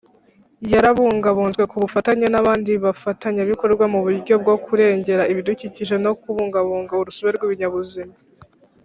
[0.73, 8.15] yarabungabunzwe Ku bufatanye nabandi bafatanyabikorwa mu buryo bwo kurengera ibidukikije no kubungabunga urusobe rw’ibinyabuzima.